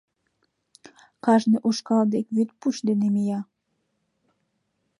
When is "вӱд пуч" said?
2.35-2.75